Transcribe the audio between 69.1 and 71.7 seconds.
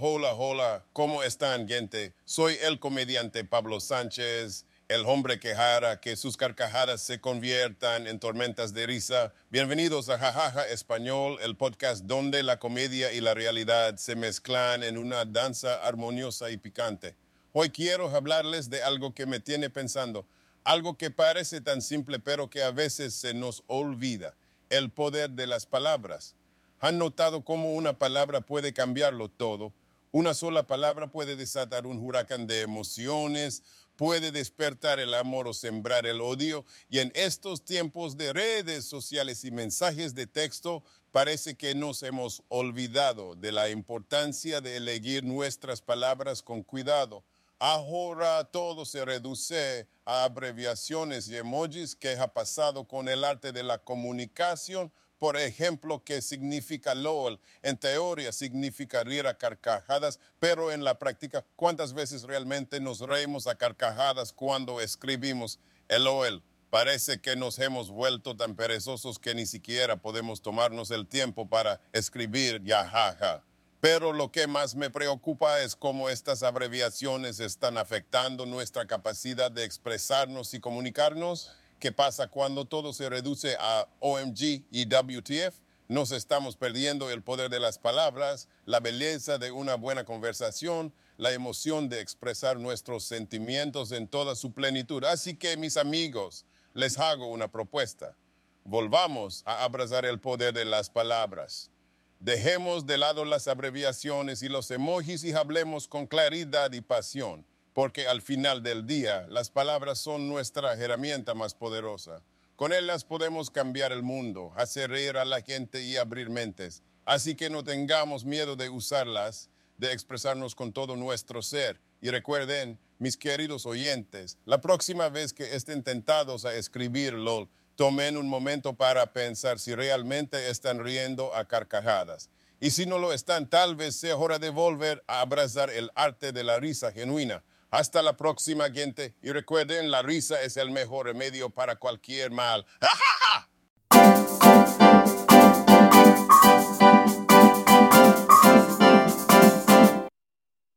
que ni siquiera podemos tomarnos el tiempo